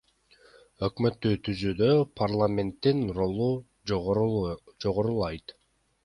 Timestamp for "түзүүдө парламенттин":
1.47-3.03